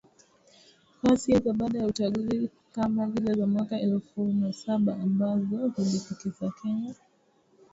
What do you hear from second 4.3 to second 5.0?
na saba